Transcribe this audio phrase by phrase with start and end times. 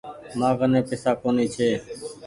[0.39, 1.69] مآ ڪني پئيسا ڪونيٚ ڇي۔